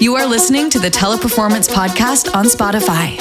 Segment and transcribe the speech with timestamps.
[0.00, 3.18] You are listening to the Teleperformance Podcast on Spotify.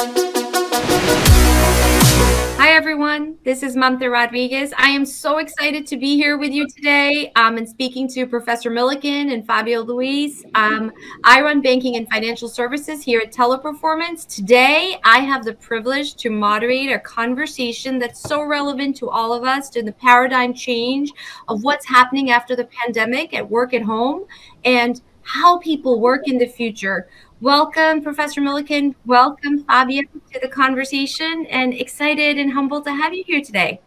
[2.55, 3.38] Hi, everyone.
[3.44, 4.71] This is Mamta Rodriguez.
[4.78, 8.70] I am so excited to be here with you today um, and speaking to Professor
[8.70, 10.46] Milliken and Fabio Luis.
[10.55, 10.94] Um,
[11.26, 14.25] I run banking and financial services here at Teleperformance.
[14.33, 19.43] Today, I have the privilege to moderate a conversation that's so relevant to all of
[19.43, 21.11] us to the paradigm change
[21.49, 24.23] of what's happening after the pandemic at work at home
[24.63, 27.07] and how people work in the future.
[27.39, 28.95] Welcome, Professor Milliken.
[29.05, 30.01] Welcome, Fabio,
[30.33, 33.79] to the conversation, and excited and humbled to have you here today.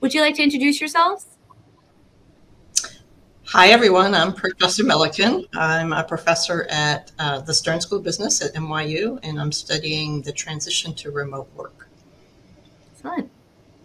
[0.00, 1.38] Would you like to introduce yourselves?
[3.44, 4.12] Hi, everyone.
[4.12, 5.46] I'm Professor Milliken.
[5.54, 10.22] I'm a professor at uh, the Stern School of Business at NYU, and I'm studying
[10.22, 11.87] the transition to remote work.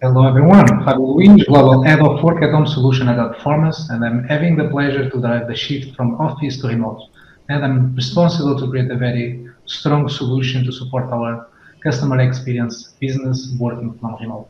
[0.03, 0.67] Hello, everyone.
[0.83, 4.67] Fabio Luis, Global Head of Work at Home Solution at Outperformance, and I'm having the
[4.67, 7.07] pleasure to drive the shift from office to remote.
[7.47, 11.47] And I'm responsible to create a very strong solution to support our
[11.81, 14.49] customer experience business working from remote.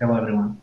[0.00, 0.58] Hello, everyone.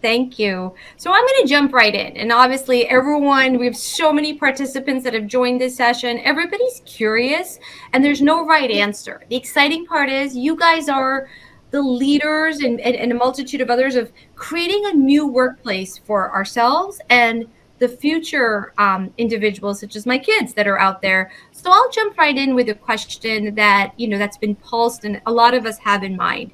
[0.00, 0.72] Thank you.
[0.96, 2.16] So I'm going to jump right in.
[2.16, 6.20] And obviously, everyone, we have so many participants that have joined this session.
[6.20, 7.58] Everybody's curious,
[7.92, 9.24] and there's no right answer.
[9.28, 11.28] The exciting part is you guys are
[11.76, 16.34] the leaders and, and, and, a multitude of others of creating a new workplace for
[16.34, 17.44] ourselves and
[17.80, 21.30] the future um, individuals such as my kids that are out there.
[21.52, 25.20] So i'll jump right in with a question that you know that's been pulsed and
[25.26, 26.52] a lot of us have in mind.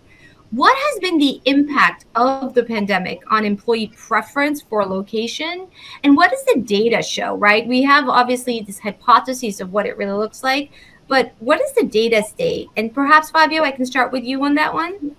[0.50, 5.68] What has been the impact of the pandemic on employee preference for location?
[6.02, 7.64] And what does the data show right?
[7.64, 10.72] We have obviously this hypothesis of what it really looks like
[11.08, 12.68] but what is the data state?
[12.76, 15.16] And perhaps, Fabio, I can start with you on that one.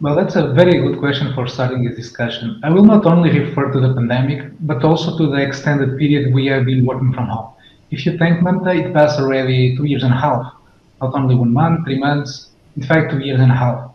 [0.00, 2.60] Well, that's a very good question for starting this discussion.
[2.64, 6.46] I will not only refer to the pandemic, but also to the extended period we
[6.46, 7.52] have been working from home.
[7.92, 10.52] If you think, Mamta, it passed already two years and a half,
[11.00, 13.92] not only one month, three months, in fact, two years and a half.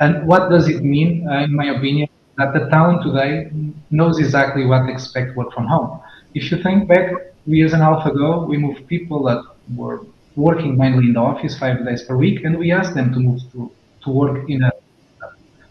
[0.00, 2.08] And what does it mean, uh, in my opinion,
[2.38, 3.50] that the town today
[3.90, 6.00] knows exactly what to expect work from home.
[6.34, 7.10] If you think back
[7.44, 10.04] two years and a half ago, we moved people that were
[10.36, 13.40] working mainly in the office five days per week, and we asked them to move
[13.52, 13.70] to,
[14.04, 14.72] to work in a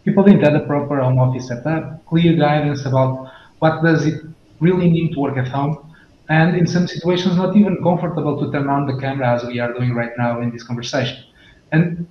[0.05, 4.21] people didn't have a proper home office setup, clear guidance about what does it
[4.59, 5.93] really mean to work at home,
[6.29, 9.73] and in some situations not even comfortable to turn on the camera as we are
[9.73, 11.23] doing right now in this conversation.
[11.71, 12.07] And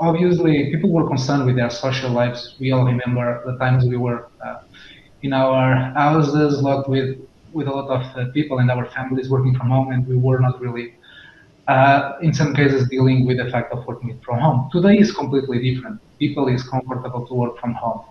[0.00, 2.56] obviously, people were concerned with their social lives.
[2.58, 4.60] We all remember the times we were uh,
[5.22, 7.18] in our houses, locked with
[7.52, 10.40] with a lot of uh, people and our families working from home, and we were
[10.40, 10.94] not really
[11.68, 14.68] uh, in some cases dealing with the fact of working from home.
[14.72, 16.00] Today is completely different.
[16.18, 18.02] People is comfortable to work from home.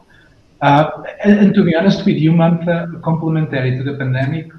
[0.61, 4.49] Uh, and, and, to be honest with you, Mamta, complementary to the pandemic,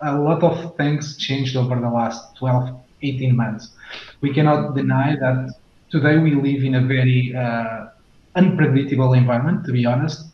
[0.00, 3.70] a lot of things changed over the last 12, 18 months.
[4.20, 5.54] We cannot deny that
[5.90, 7.86] today we live in a very uh,
[8.34, 10.26] unpredictable environment, to be honest.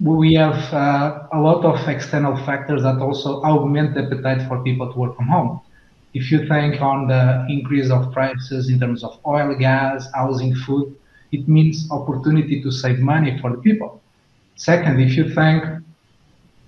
[0.00, 4.92] We have uh, a lot of external factors that also augment the appetite for people
[4.92, 5.60] to work from home
[6.14, 10.96] if you think on the increase of prices in terms of oil, gas, housing, food,
[11.32, 14.00] it means opportunity to save money for the people.
[14.56, 15.64] Second, if you think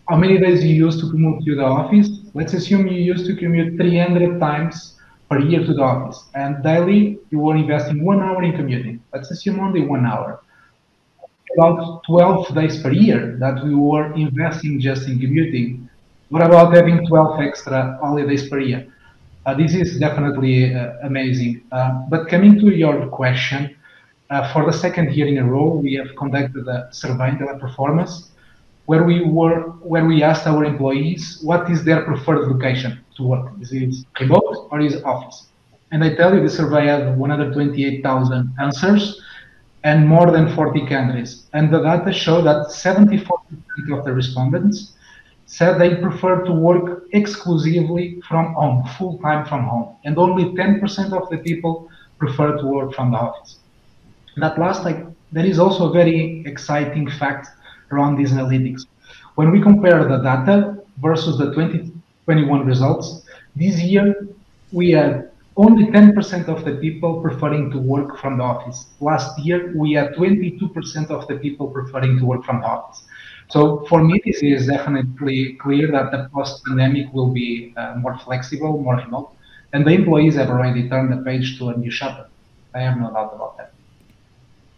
[0.08, 3.36] how many days you used to commute to the office, let's assume you used to
[3.36, 4.96] commute 300 times
[5.30, 9.00] per year to the office, and daily you were investing one hour in commuting.
[9.14, 10.42] Let's assume only one hour.
[11.56, 15.88] About 12 days per year that we were investing just in commuting.
[16.28, 18.92] What about having 12 extra holidays per year?
[19.46, 21.62] Uh, this is definitely uh, amazing.
[21.72, 23.74] Uh, but coming to your question,
[24.52, 28.28] for the second year in a row, we have conducted a survey in teleperformance
[28.86, 29.60] where we were
[29.92, 33.50] where we asked our employees what is their preferred location to work.
[33.60, 35.46] Is it remote or is it office?
[35.90, 39.20] And I tell you, the survey had 128,000 answers
[39.82, 41.46] and more than 40 countries.
[41.52, 43.30] And the data show that 74%
[43.96, 44.92] of the respondents
[45.46, 51.12] said they prefer to work exclusively from home, full time from home, and only 10%
[51.12, 53.59] of the people prefer to work from the office.
[54.36, 57.48] That last, like, there is also a very exciting fact
[57.91, 58.86] around these analytics.
[59.34, 64.28] When we compare the data versus the 2021 results, this year
[64.72, 68.86] we had only 10% of the people preferring to work from the office.
[69.01, 73.03] Last year, we had 22% of the people preferring to work from the office.
[73.50, 78.78] So for me, this is definitely clear that the post-pandemic will be uh, more flexible,
[78.78, 79.34] more remote,
[79.72, 82.26] and the employees have already turned the page to a new chapter.
[82.74, 83.72] I have no doubt about that.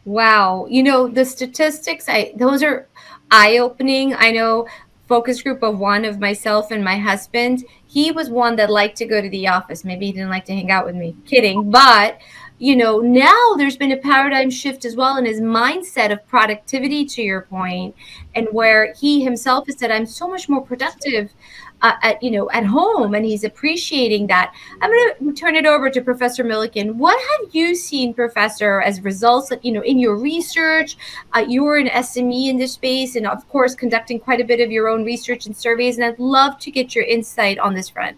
[0.04, 2.06] Wow, you know the statistics.
[2.08, 2.88] I those are
[3.30, 4.14] eye-opening.
[4.14, 4.66] I know
[5.06, 9.04] focus group of one of myself and my husband, he was one that liked to
[9.04, 9.84] go to the office.
[9.84, 11.14] Maybe he didn't like to hang out with me.
[11.26, 11.70] Kidding.
[11.70, 12.18] But,
[12.62, 17.04] you know, now there's been a paradigm shift as well in his mindset of productivity,
[17.06, 17.92] to your point,
[18.36, 21.34] and where he himself has said, I'm so much more productive
[21.80, 24.54] uh, at you know at home and he's appreciating that.
[24.80, 26.98] I'm going to turn it over to professor milliken.
[26.98, 30.96] What have you seen professor as results that you know in your research?
[31.34, 34.70] Uh, you're an sme in this space and of course conducting quite a bit of
[34.70, 38.16] your own research and surveys and i'd love to get your insight on this front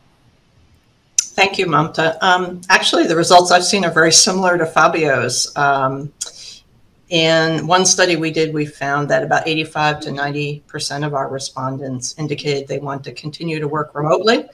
[1.35, 2.17] Thank you, Mamta.
[2.23, 5.55] Um, actually, the results I've seen are very similar to Fabio's.
[5.57, 6.13] Um,
[7.09, 12.15] in one study we did, we found that about 85 to 90% of our respondents
[12.19, 14.49] indicated they want to continue to work remotely.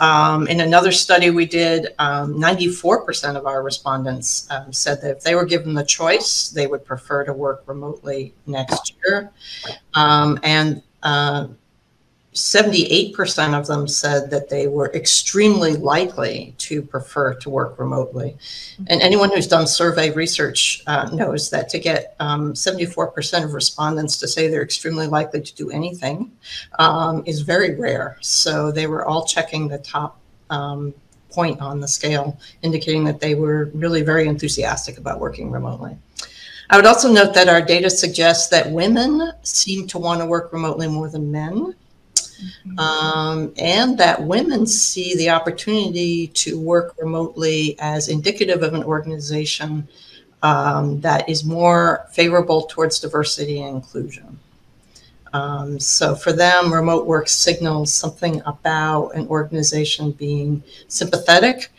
[0.00, 5.22] Um, in another study we did, 94% um, of our respondents um, said that if
[5.22, 9.30] they were given the choice, they would prefer to work remotely next year.
[9.94, 11.46] Um, and uh,
[12.34, 18.36] 78% of them said that they were extremely likely to prefer to work remotely.
[18.86, 24.16] And anyone who's done survey research uh, knows that to get um, 74% of respondents
[24.18, 26.30] to say they're extremely likely to do anything
[26.78, 28.16] um, is very rare.
[28.20, 30.94] So they were all checking the top um,
[31.30, 35.96] point on the scale, indicating that they were really very enthusiastic about working remotely.
[36.72, 40.52] I would also note that our data suggests that women seem to want to work
[40.52, 41.74] remotely more than men.
[42.66, 42.78] Mm-hmm.
[42.78, 49.86] Um, and that women see the opportunity to work remotely as indicative of an organization
[50.42, 54.38] um, that is more favorable towards diversity and inclusion.
[55.32, 61.70] Um, so for them, remote work signals something about an organization being sympathetic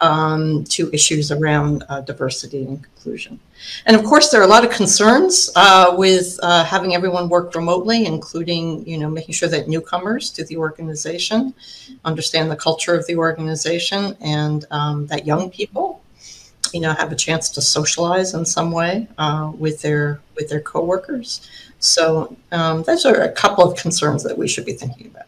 [0.00, 3.38] um, to issues around uh, diversity and inclusion.
[3.86, 7.54] And of course, there are a lot of concerns uh, with uh, having everyone work
[7.54, 11.54] remotely, including, you know, making sure that newcomers to the organization
[12.04, 16.02] understand the culture of the organization and um, that young people,
[16.72, 20.60] you know, have a chance to socialize in some way uh, with their with their
[20.60, 21.48] coworkers.
[21.78, 25.25] So um, those are a couple of concerns that we should be thinking about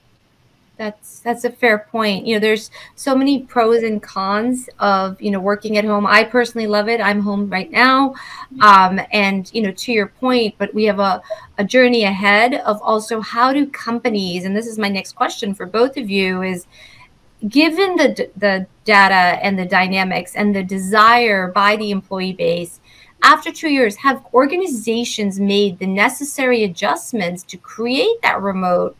[0.78, 2.26] that's that's a fair point.
[2.26, 6.06] You know there's so many pros and cons of you know working at home.
[6.06, 7.00] I personally love it.
[7.00, 8.14] I'm home right now.
[8.60, 11.22] Um, and you know to your point but we have a,
[11.58, 15.66] a journey ahead of also how do companies and this is my next question for
[15.66, 16.66] both of you is
[17.48, 22.81] given the the data and the dynamics and the desire by the employee base
[23.22, 28.96] after two years have organizations made the necessary adjustments to create that remote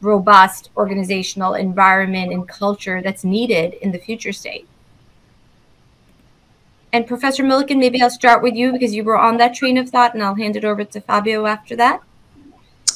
[0.00, 4.66] robust organizational environment and culture that's needed in the future state.
[6.92, 9.90] And Professor Milliken, maybe I'll start with you because you were on that train of
[9.90, 12.02] thought, and I'll hand it over to Fabio after that.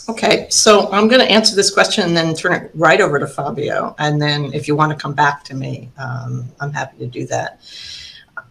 [0.09, 3.27] Okay, so I'm going to answer this question and then turn it right over to
[3.27, 3.95] Fabio.
[3.99, 7.27] And then if you want to come back to me, um, I'm happy to do
[7.29, 7.61] that.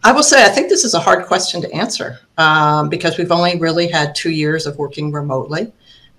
[0.02, 3.30] I will say, I think this is a hard question to answer um, because we've
[3.30, 5.72] only really had two years of working remotely.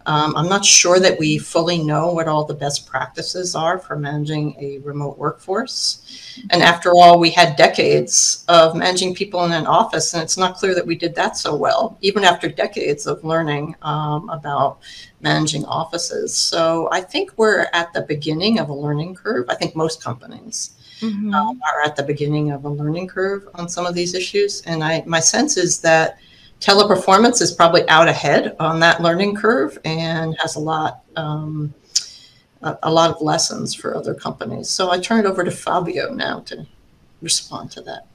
[0.06, 3.96] Um, I'm not sure that we fully know what all the best practices are for
[3.96, 6.02] managing a remote workforce.
[6.52, 10.56] And after all, we had decades of managing people in an office, and it's not
[10.56, 14.80] clear that we did that so well, even after decades of learning um, about
[15.22, 16.36] managing offices.
[16.36, 19.46] So I think we're at the beginning of a learning curve.
[19.50, 20.72] I think most companies.
[21.02, 21.34] Mm-hmm.
[21.34, 24.82] Um, are at the beginning of a learning curve on some of these issues, and
[24.82, 26.20] I my sense is that
[26.66, 31.72] teleperformance is probably out ahead on that learning curve and has a lot um,
[32.64, 34.68] a, a, lot of lessons for other companies.
[34.68, 36.66] So I turn it over to Fabio now to
[37.22, 38.08] respond to that.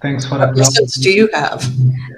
[0.00, 0.50] Thanks for that.
[0.50, 1.64] What lessons do you have?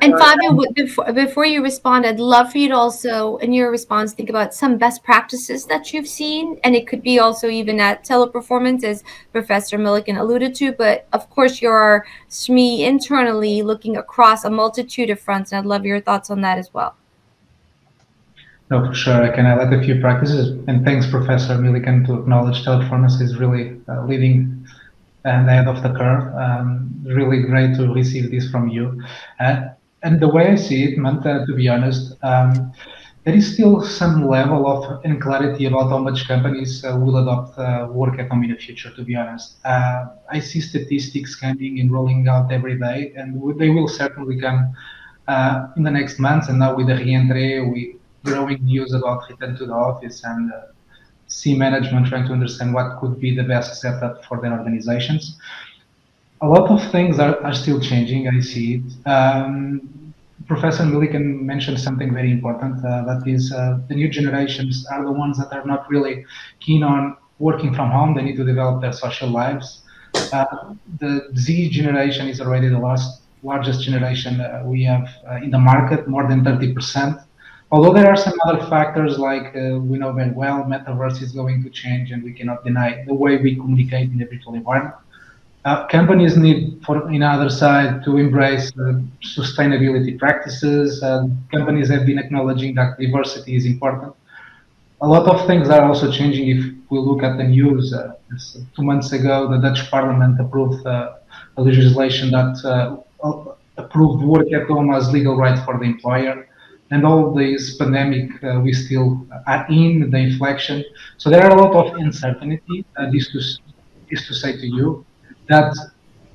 [0.03, 4.13] And Fabio, before, before you respond, I'd love for you to also, in your response,
[4.13, 6.61] think about some best practices that you've seen.
[6.63, 10.73] And it could be also even at teleperformance, as Professor Milliken alluded to.
[10.73, 15.53] But of course, you're SME internally looking across a multitude of fronts.
[15.53, 16.97] And I'd love your thoughts on that as well.
[18.71, 19.23] No, for sure.
[19.23, 20.51] I can add a few practices.
[20.69, 24.60] And thanks, Professor Milliken, to acknowledge teleperformance is really uh, leading
[25.25, 26.35] and ahead of the curve.
[26.35, 29.03] Um, really great to receive this from you.
[29.39, 29.69] Uh,
[30.03, 32.73] and the way I see it, Mamta, to be honest, um,
[33.25, 37.87] there is still some level of unclarity about how much companies uh, will adopt uh,
[37.91, 39.57] work at home in the future, to be honest.
[39.65, 44.73] Uh, I see statistics coming and rolling out every day, and they will certainly come
[45.29, 46.49] uh, in the next months.
[46.49, 50.61] And now with the re-entry, we growing news about return to the office and uh,
[51.31, 55.39] see management trying to understand what could be the best setup for their organizations.
[56.43, 59.09] A lot of things are, are still changing, I see it.
[59.09, 60.15] Um,
[60.47, 62.85] Professor Milliken mentioned something very important.
[62.85, 66.25] Uh, that is, uh, the new generations are the ones that are not really
[66.59, 68.15] keen on working from home.
[68.15, 69.83] They need to develop their social lives.
[70.33, 75.51] Uh, the Z generation is already the last largest generation uh, we have uh, in
[75.51, 77.25] the market, more than 30%.
[77.73, 81.63] Although there are some other factors like uh, we know very well, metaverse is going
[81.63, 84.97] to change and we cannot deny the way we communicate in the virtual environment.
[85.65, 91.01] Uh, companies need, for in other side, to embrace uh, sustainability practices.
[91.53, 94.15] Companies have been acknowledging that diversity is important.
[95.03, 96.49] A lot of things are also changing.
[96.49, 98.15] If we look at the news, uh,
[98.75, 101.17] two months ago, the Dutch Parliament approved uh,
[101.57, 102.97] a legislation that uh,
[103.77, 106.47] approved work at home as legal right for the employer.
[106.91, 108.31] And all this pandemic,
[108.63, 110.85] we still are in the inflection.
[111.19, 112.85] So there are a lot of uncertainty.
[113.13, 113.39] this to,
[114.11, 115.07] is to say to you
[115.49, 115.73] that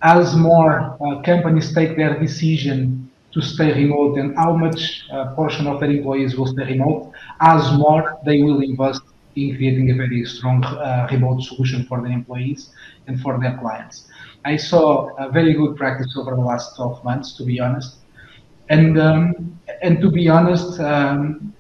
[0.01, 5.67] as more uh, companies take their decision to stay remote and how much uh, portion
[5.67, 9.01] of their employees will stay remote, as more they will invest
[9.35, 12.69] in creating a very strong uh, remote solution for their employees
[13.07, 14.07] and for their clients.
[14.45, 17.97] I saw a very good practice over the last 12 months, to be honest.
[18.69, 21.53] And um, and to be honest, um,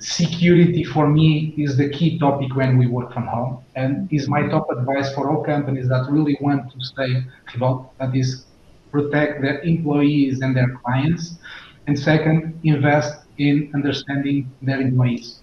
[0.00, 3.64] security for me is the key topic when we work from home.
[3.74, 7.22] And is my top advice for all companies that really want to stay
[7.54, 8.46] remote that is
[8.90, 11.38] protect their employees and their clients.
[11.86, 15.42] And second invest in understanding their employees.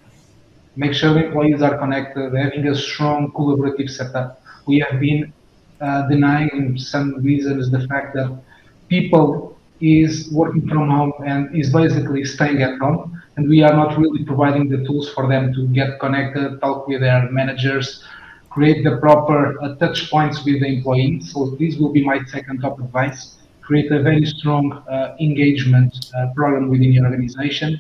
[0.76, 4.42] Make sure employees are connected having a strong collaborative setup.
[4.68, 5.34] We have been
[5.82, 8.44] uh, denying in some reasons the fact that
[8.90, 13.98] people is working from home and is basically staying at home and we are not
[13.98, 18.04] really providing the tools for them to get connected, talk with their managers,
[18.50, 21.32] create the proper uh, touch points with the employees.
[21.32, 23.38] So this will be my second top advice.
[23.62, 27.80] Create a very strong uh, engagement uh, program within your organization.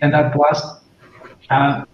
[0.00, 0.82] And at last,
[1.50, 1.84] uh,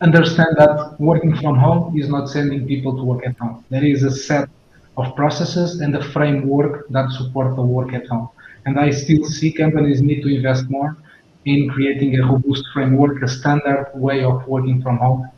[0.00, 3.64] understand that working from home is not sending people to work at home.
[3.70, 4.48] There is a set
[4.96, 8.28] of processes and a framework that support the work at home.
[8.66, 10.96] And I still see companies need to invest more
[11.44, 15.28] in creating a robust framework, a standard way of working from home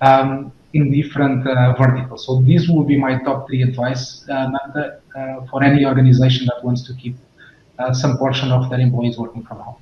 [0.00, 2.26] um, in different uh, verticals.
[2.26, 6.82] So this will be my top three advice uh, uh, for any organization that wants
[6.86, 7.16] to keep
[7.78, 9.76] uh, some portion of their employees working from home.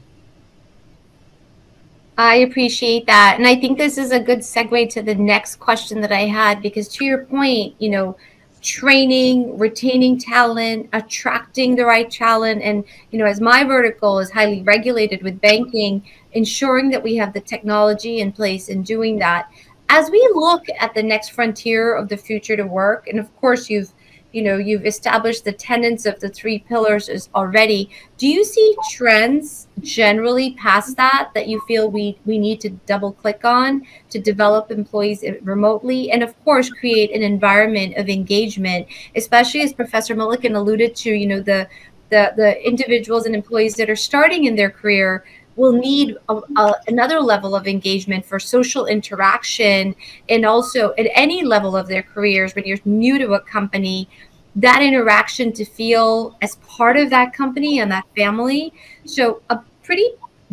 [2.19, 3.37] I appreciate that.
[3.39, 6.61] And I think this is a good segue to the next question that I had,
[6.61, 8.17] because to your point, you know,
[8.61, 12.63] training, retaining talent, attracting the right talent.
[12.63, 16.03] And, you know, as my vertical is highly regulated with banking,
[16.33, 19.51] ensuring that we have the technology in place in doing that.
[19.89, 23.69] As we look at the next frontier of the future to work, and of course,
[23.69, 23.93] you've
[24.33, 27.91] you know you've established the tenets of the three pillars is already.
[28.19, 33.13] Do you see trends generally past that that you feel we we need to double
[33.13, 39.63] click on to develop employees remotely and of course create an environment of engagement especially
[39.63, 41.69] as professor Milliken alluded to you know the
[42.11, 45.25] the the individuals and employees that are starting in their career
[45.57, 49.95] will need a, a, another level of engagement for social interaction
[50.29, 54.09] and also at any level of their careers when you're new to a company
[54.57, 58.73] that interaction to feel as part of that company and that family.
[59.05, 60.07] So a pretty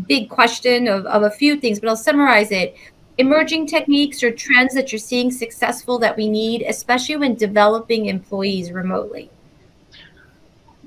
[0.07, 2.75] big question of, of a few things but i'll summarize it.
[3.17, 8.71] Emerging techniques or trends that you're seeing successful that we need especially when developing employees
[8.71, 9.31] remotely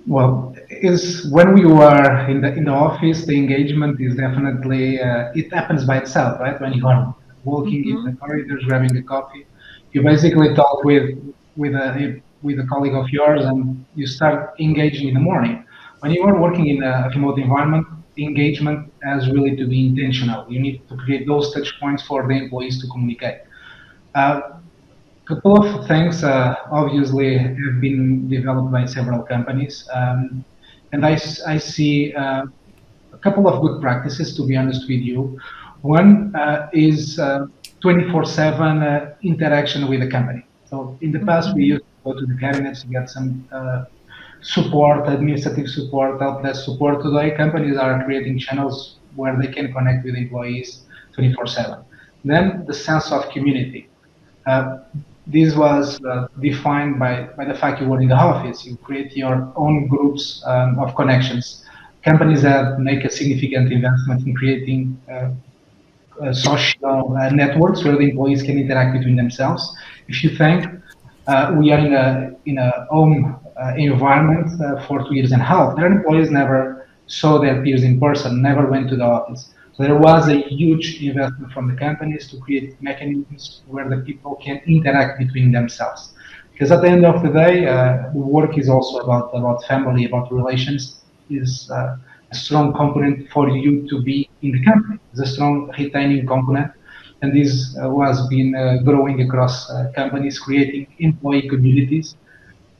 [0.06, 5.30] well, is when we are in the in the office, the engagement is definitely uh,
[5.34, 6.60] it happens by itself, right?
[6.60, 7.14] When you are
[7.44, 8.06] walking mm-hmm.
[8.08, 9.46] in the corridors, grabbing a coffee,
[9.92, 11.18] you basically talk with
[11.56, 15.64] with a with a colleague of yours, and you start engaging in the morning.
[16.00, 20.50] When you are working in a remote environment, engagement has really to be intentional.
[20.50, 23.40] You need to create those touch points for the employees to communicate.
[24.14, 24.40] Uh,
[25.30, 29.88] couple of things uh, obviously have been developed by several companies.
[29.92, 30.44] Um,
[30.92, 31.12] and I,
[31.46, 32.46] I see uh,
[33.12, 35.38] a couple of good practices, to be honest with you.
[35.82, 40.44] One uh, is 24-7 uh, interaction with the company.
[40.68, 43.84] So in the past, we used to go to the cabinets to get some uh,
[44.42, 47.02] support, administrative support, help desk support.
[47.02, 50.82] Today, companies are creating channels where they can connect with employees
[51.16, 51.84] 24-7.
[52.24, 53.88] Then the sense of community.
[54.46, 54.78] Uh,
[55.32, 58.64] this was uh, defined by, by the fact you were in the office.
[58.66, 61.64] You create your own groups um, of connections.
[62.04, 65.30] Companies that make a significant investment in creating uh,
[66.20, 69.74] uh, social uh, networks where the employees can interact between themselves.
[70.08, 70.66] If you think
[71.26, 74.48] uh, we are in a in a home uh, environment
[74.86, 78.66] for two years and a half, their employees never saw their peers in person, never
[78.66, 79.52] went to the office.
[79.78, 84.60] There was a huge investment from the companies to create mechanisms where the people can
[84.66, 86.12] interact between themselves.
[86.52, 90.30] Because at the end of the day, uh, work is also about about family, about
[90.32, 90.96] relations.
[91.30, 91.96] Is uh,
[92.30, 94.98] a strong component for you to be in the company.
[95.12, 96.72] It's a strong retaining component,
[97.22, 102.16] and this uh, was been uh, growing across uh, companies, creating employee communities.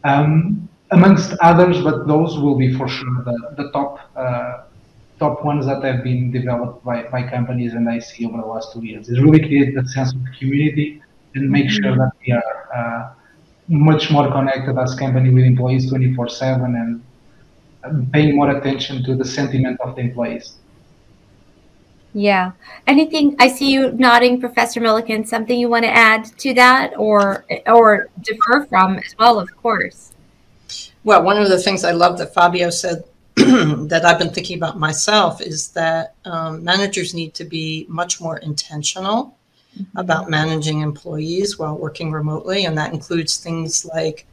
[0.05, 4.65] Um, amongst others, but those will be for sure the, the top uh,
[5.21, 8.73] top ones that have been developed by, by companies and I see over the last
[8.73, 9.09] two years.
[9.09, 11.03] It's really create that sense of community
[11.35, 11.83] and make mm-hmm.
[11.83, 13.13] sure that we are uh,
[13.69, 17.01] much more connected as company with employees 24/7
[17.83, 20.57] and paying more attention to the sentiment of the employees.
[22.13, 22.53] Yeah.
[22.87, 27.45] Anything I see you nodding, Professor Milliken, something you want to add to that or
[27.67, 30.13] or defer from as well, of course.
[31.05, 33.05] Well, one of the things I love that Fabio said
[33.89, 38.39] that I've been thinking about myself is that um, managers need to be much more
[38.39, 39.37] intentional
[39.77, 39.99] mm-hmm.
[39.99, 42.65] about managing employees while working remotely.
[42.65, 44.27] And that includes things like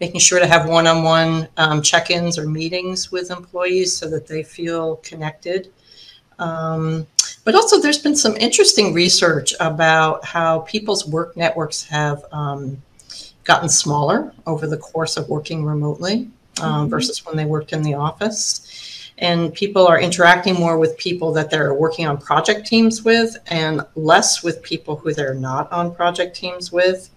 [0.00, 4.26] making sure to have one on one check ins or meetings with employees so that
[4.26, 5.72] they feel connected.
[6.38, 7.06] Um,
[7.44, 12.82] but also, there's been some interesting research about how people's work networks have um,
[13.44, 16.90] gotten smaller over the course of working remotely um, mm-hmm.
[16.90, 19.10] versus when they worked in the office.
[19.18, 23.82] And people are interacting more with people that they're working on project teams with and
[23.94, 27.10] less with people who they're not on project teams with.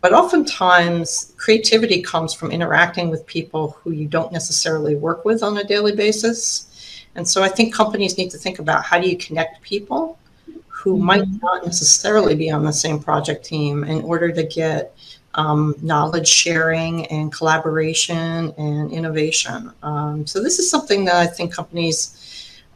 [0.00, 5.58] But oftentimes, creativity comes from interacting with people who you don't necessarily work with on
[5.58, 7.04] a daily basis.
[7.14, 10.18] And so I think companies need to think about how do you connect people
[10.66, 11.04] who mm-hmm.
[11.04, 14.96] might not necessarily be on the same project team in order to get
[15.34, 19.72] um, knowledge sharing and collaboration and innovation.
[19.82, 22.18] Um, so this is something that I think companies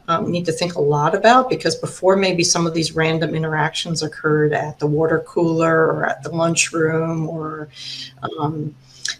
[0.07, 4.03] um, need to think a lot about because before maybe some of these random interactions
[4.03, 7.69] occurred at the water cooler or at the lunchroom or
[8.23, 8.73] um,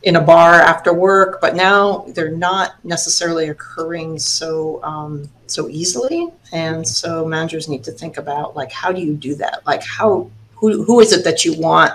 [0.04, 6.30] in a bar after work, but now they're not necessarily occurring so um, so easily,
[6.52, 9.66] and so managers need to think about like how do you do that?
[9.66, 11.94] Like how who who is it that you want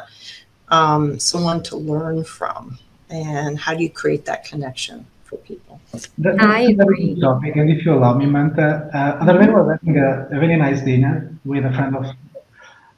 [0.72, 2.78] um, someone to learn from,
[3.10, 5.80] and how do you create that connection for people?
[5.92, 9.38] That, that's I a very good topic, and if you allow me, Mamta, uh, other
[9.38, 12.06] day I was having a, a, very nice dinner with a friend of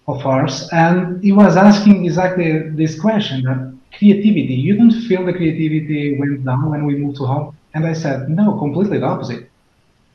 [0.07, 4.55] of ours, and he was asking exactly this question: that creativity.
[4.55, 7.57] You don't feel the creativity went down when we moved to home?
[7.75, 9.51] And I said, no, completely the opposite.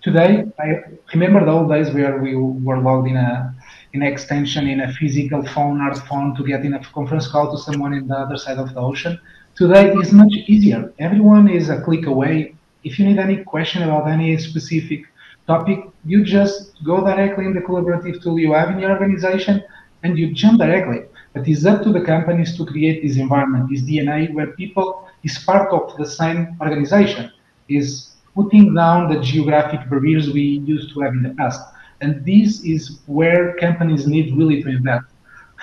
[0.02, 0.82] Today, I
[1.14, 3.54] remember the old days where we were logged in a
[3.94, 7.58] in extension in a physical phone, hard phone, to get in a conference call to
[7.58, 9.20] someone in the other side of the ocean.
[9.56, 10.94] Today is much easier.
[11.00, 12.56] Everyone is a click away.
[12.84, 15.06] If you need any question about any specific
[15.48, 19.64] topic, you just go directly in the collaborative tool you have in your organization
[20.04, 21.02] and you jump directly.
[21.34, 25.38] But it's up to the companies to create this environment, this DNA where people is
[25.40, 27.32] part of the same organization,
[27.68, 30.42] is putting down the geographic barriers we
[30.74, 31.62] used to have in the past.
[32.02, 35.08] And this is where companies need really to invest,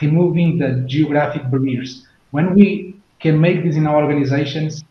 [0.02, 2.06] removing the geographic barriers.
[2.30, 4.84] When we can make this in our organizations,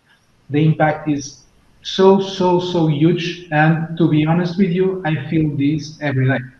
[0.49, 1.43] the impact is
[1.83, 3.47] so, so, so huge.
[3.51, 6.54] And to be honest with you, I feel this every day.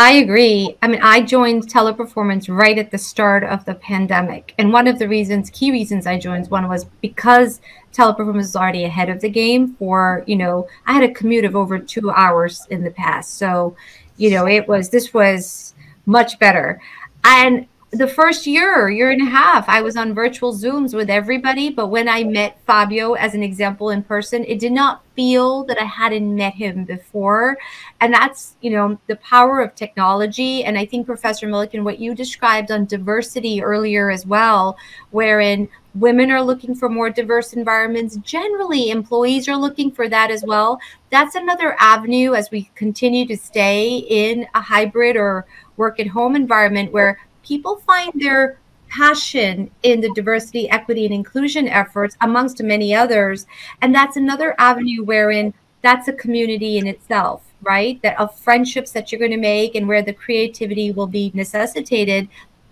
[0.00, 0.76] I agree.
[0.80, 4.54] I mean, I joined Teleperformance right at the start of the pandemic.
[4.56, 7.60] And one of the reasons, key reasons I joined, one was because
[7.92, 11.56] Teleperformance was already ahead of the game for, you know, I had a commute of
[11.56, 13.38] over two hours in the past.
[13.38, 13.76] So,
[14.18, 15.74] you know, it was, this was
[16.06, 16.80] much better.
[17.24, 21.70] And the first year, year and a half, I was on virtual Zooms with everybody.
[21.70, 25.80] But when I met Fabio as an example in person, it did not feel that
[25.80, 27.56] I hadn't met him before.
[28.00, 30.64] And that's, you know, the power of technology.
[30.64, 34.76] And I think, Professor Milliken, what you described on diversity earlier as well,
[35.10, 38.16] wherein women are looking for more diverse environments.
[38.18, 40.78] Generally, employees are looking for that as well.
[41.10, 45.46] That's another avenue as we continue to stay in a hybrid or
[45.78, 48.58] work at home environment where people find their
[48.88, 53.46] passion in the diversity, equity, and inclusion efforts, amongst many others.
[53.80, 58.00] And that's another avenue wherein that's a community in itself, right?
[58.02, 62.28] That of friendships that you're going to make and where the creativity will be necessitated.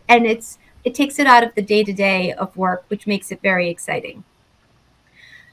[0.09, 3.69] And it's it takes it out of the day-to-day of work, which makes it very
[3.69, 4.23] exciting.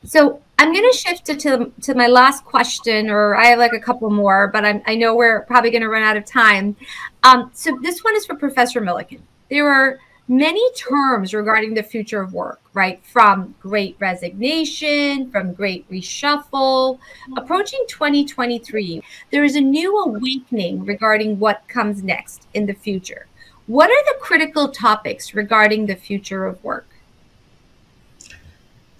[0.05, 3.79] So I'm going to shift to, to, my last question, or I have like a
[3.79, 6.75] couple more, but I'm, i know we're probably going to run out of time.
[7.23, 9.23] Um, so this one is for Professor Milliken.
[9.49, 13.03] There are many terms regarding the future of work, right?
[13.05, 16.99] From great resignation, from great reshuffle,
[17.37, 23.27] approaching 2023, there is a new awakening regarding what comes next in the future.
[23.67, 26.87] What are the critical topics regarding the future of work?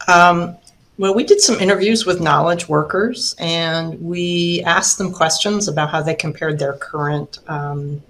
[0.07, 0.57] Um,
[0.97, 6.01] well, we did some interviews with knowledge workers and we asked them questions about how
[6.01, 8.01] they compared their current um,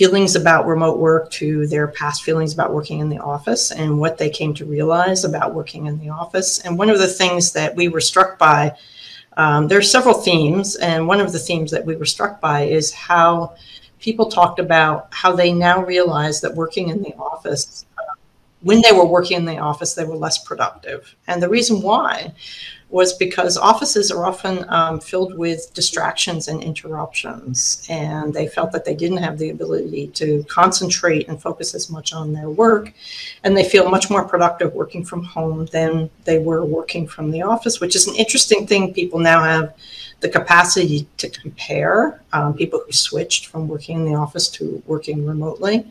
[0.00, 4.16] feelings about remote work to their past feelings about working in the office and what
[4.16, 6.58] they came to realize about working in the office.
[6.60, 8.74] And one of the things that we were struck by,
[9.36, 12.62] um, there are several themes, and one of the themes that we were struck by
[12.62, 13.54] is how
[13.98, 17.84] people talked about how they now realize that working in the office
[18.62, 21.14] when they were working in the office, they were less productive.
[21.26, 22.34] And the reason why
[22.90, 27.86] was because offices are often um, filled with distractions and interruptions.
[27.88, 32.12] And they felt that they didn't have the ability to concentrate and focus as much
[32.12, 32.92] on their work.
[33.44, 37.42] And they feel much more productive working from home than they were working from the
[37.42, 39.74] office, which is an interesting thing people now have
[40.20, 45.26] the capacity to compare um, people who switched from working in the office to working
[45.26, 45.90] remotely.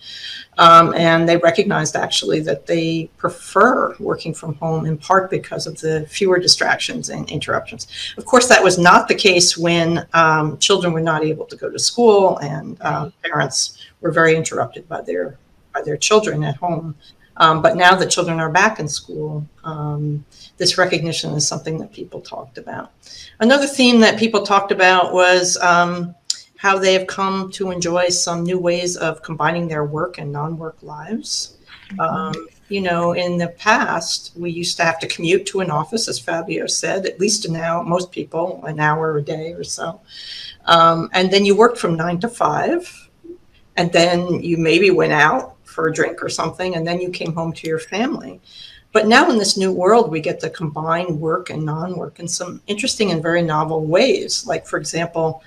[0.58, 5.80] Um, and they recognized actually that they prefer working from home in part because of
[5.80, 7.88] the fewer distractions and interruptions.
[8.18, 11.70] Of course, that was not the case when um, children were not able to go
[11.70, 15.38] to school and uh, parents were very interrupted by their
[15.74, 16.96] by their children at home.
[17.39, 20.25] Um, but now that children are back in school, um,
[20.58, 22.91] this recognition is something that people talked about.
[23.39, 26.13] Another theme that people talked about was um,
[26.58, 30.78] how they have come to enjoy some new ways of combining their work and non-work
[30.82, 31.58] lives.
[31.97, 32.34] Um,
[32.67, 36.19] you know, in the past, we used to have to commute to an office, as
[36.19, 39.99] Fabio said, at least now, most people, an hour a day or so.
[40.65, 43.10] Um, and then you worked from nine to five,
[43.75, 47.34] and then you maybe went out for a drink or something, and then you came
[47.34, 48.40] home to your family.
[48.92, 52.60] But now in this new world, we get to combine work and non-work in some
[52.66, 54.48] interesting and very novel ways.
[54.48, 55.44] Like, for example,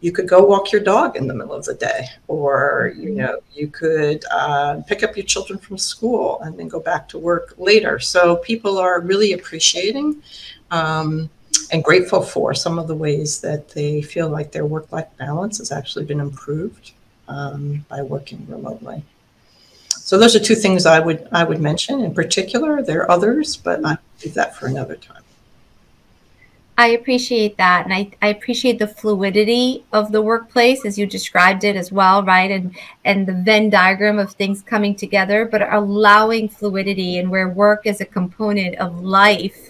[0.00, 3.40] you could go walk your dog in the middle of the day, or you know,
[3.52, 7.54] you could uh, pick up your children from school and then go back to work
[7.58, 7.98] later.
[7.98, 10.22] So people are really appreciating
[10.70, 11.28] um,
[11.72, 15.72] and grateful for some of the ways that they feel like their work-life balance has
[15.72, 16.92] actually been improved
[17.26, 19.02] um, by working remotely.
[20.08, 22.80] So those are two things I would I would mention in particular.
[22.80, 25.22] There are others, but I'll leave that for another time.
[26.78, 27.84] I appreciate that.
[27.84, 32.24] And I, I appreciate the fluidity of the workplace as you described it as well,
[32.24, 32.50] right?
[32.50, 37.84] And and the Venn diagram of things coming together, but allowing fluidity and where work
[37.84, 39.68] is a component of life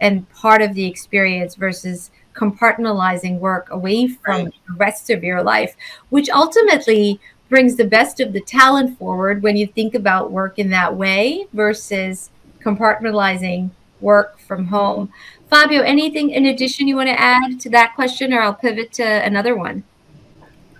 [0.00, 4.54] and part of the experience versus compartmentalizing work away from right.
[4.66, 5.76] the rest of your life,
[6.08, 10.70] which ultimately brings the best of the talent forward when you think about work in
[10.70, 12.30] that way versus
[12.60, 15.12] compartmentalizing work from home.
[15.48, 19.04] Fabio, anything in addition you want to add to that question, or I'll pivot to
[19.04, 19.84] another one?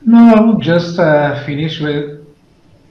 [0.04, 2.26] No, I will just uh, finish with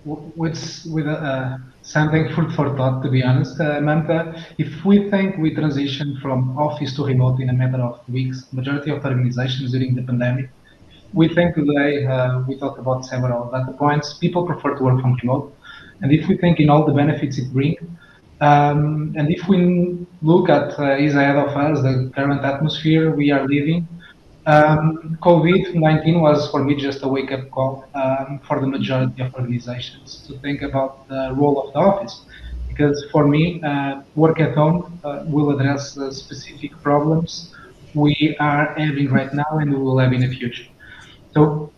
[0.06, 3.04] with with uh, something food for thought.
[3.04, 7.50] To be honest, uh, Mamta, if we think we transition from office to remote in
[7.50, 10.50] a matter of weeks, majority of organizations during the pandemic
[11.16, 14.14] we think today, uh, we talked about several data points.
[14.16, 15.56] People prefer to work from remote.
[16.02, 17.80] And if we think in all the benefits it brings,
[18.42, 23.32] um, and if we look at uh, is ahead of us, the current atmosphere we
[23.32, 23.88] are living,
[24.46, 30.22] um, COVID-19 was for me just a wake-up call um, for the majority of organizations
[30.28, 32.26] to think about the role of the office.
[32.68, 37.56] Because for me, uh, work at home uh, will address uh, specific problems
[37.94, 40.66] we are having right now and we will have in the future.
[41.36, 41.70] So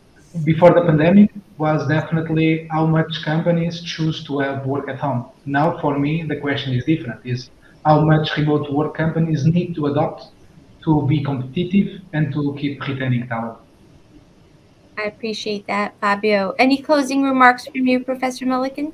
[0.43, 5.25] before the pandemic was definitely how much companies choose to have work at home.
[5.47, 7.49] Now for me, the question is different, is
[7.83, 10.27] how much remote work companies need to adopt
[10.83, 13.57] to be competitive and to keep retaining talent.
[14.95, 16.53] I appreciate that, Fabio.
[16.59, 18.93] Any closing remarks from you, Professor Milliken?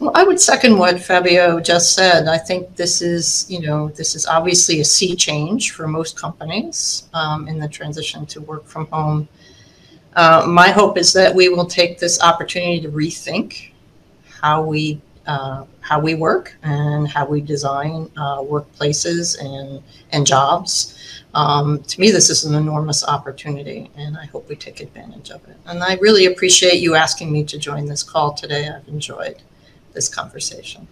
[0.00, 2.28] Well, I would second what Fabio just said.
[2.28, 7.08] I think this is, you know, this is obviously a sea change for most companies
[7.14, 9.28] um, in the transition to work from home
[10.18, 13.70] uh, my hope is that we will take this opportunity to rethink
[14.42, 21.22] how we uh, how we work and how we design uh, workplaces and and jobs.
[21.34, 25.46] Um, to me, this is an enormous opportunity, and I hope we take advantage of
[25.48, 25.56] it.
[25.66, 28.68] And I really appreciate you asking me to join this call today.
[28.68, 29.40] I've enjoyed
[29.92, 30.88] this conversation.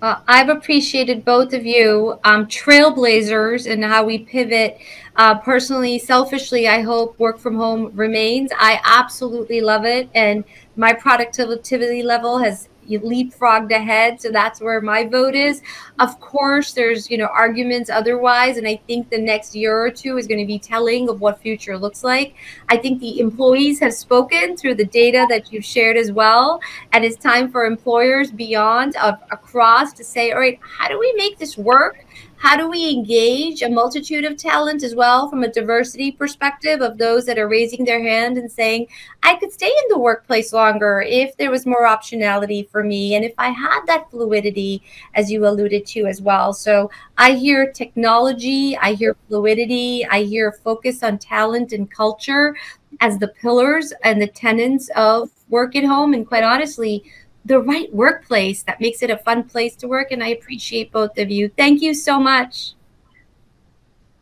[0.00, 4.78] Uh, I've appreciated both of you, um, trailblazers, and how we pivot.
[5.16, 8.52] Uh, personally, selfishly, I hope work from home remains.
[8.56, 10.44] I absolutely love it, and
[10.76, 14.20] my productivity level has you leapfrogged ahead.
[14.20, 15.62] So that's where my vote is.
[15.98, 18.56] Of course, there's, you know, arguments otherwise.
[18.56, 21.40] And I think the next year or two is going to be telling of what
[21.40, 22.34] future looks like.
[22.68, 26.60] I think the employees have spoken through the data that you've shared as well.
[26.92, 31.12] And it's time for employers beyond of across to say, all right, how do we
[31.16, 32.04] make this work?
[32.38, 36.96] How do we engage a multitude of talent as well from a diversity perspective of
[36.96, 38.86] those that are raising their hand and saying
[39.22, 43.24] i could stay in the workplace longer if there was more optionality for me and
[43.24, 44.82] if i had that fluidity
[45.14, 46.52] as you alluded to as well.
[46.52, 52.54] So i hear technology i hear fluidity i hear focus on talent and culture
[53.00, 56.14] as the pillars and the tenants of work at home.
[56.14, 57.04] And quite honestly
[57.44, 60.10] the right workplace that makes it a fun place to work.
[60.10, 61.48] And I appreciate both of you.
[61.56, 62.74] Thank you so much.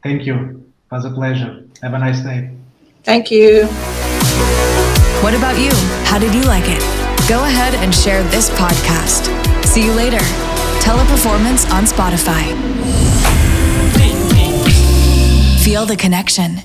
[0.03, 0.35] Thank you.
[0.35, 1.65] It was a pleasure.
[1.83, 2.51] Have a nice day.
[3.03, 3.67] Thank you.
[5.23, 5.71] What about you?
[6.05, 6.81] How did you like it?
[7.29, 9.27] Go ahead and share this podcast.
[9.65, 10.23] See you later.
[10.81, 12.45] Teleperformance on Spotify.
[15.65, 16.59] Feel the connection.